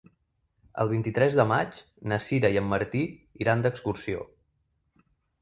[0.83, 1.77] El vint-i-tres de maig
[2.13, 3.03] na Sira i en Martí
[3.45, 4.27] iran d'excursió.